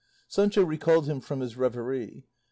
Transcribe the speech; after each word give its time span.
Sancho 0.27 0.63
recalled 0.65 1.05
him 1.05 1.21
from 1.21 1.41
his 1.41 1.55
reverie. 1.57 2.25